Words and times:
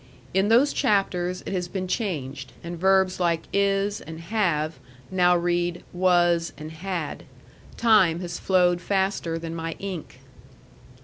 In 0.33 0.47
those 0.49 0.73
chapters 0.73 1.43
it 1.45 1.53
has 1.53 1.67
been 1.67 1.87
changed, 1.87 2.53
and 2.63 2.75
verbs 2.79 3.19
like 3.19 3.43
"is" 3.53 4.01
and 4.01 4.19
"have" 4.19 4.79
now 5.11 5.37
read 5.37 5.83
"was" 5.93 6.53
and 6.57 6.71
"had." 6.71 7.25
Time 7.77 8.19
has 8.21 8.39
flowed 8.39 8.81
faster 8.81 9.37
than 9.37 9.53
my 9.53 9.73
ink. 9.73 10.17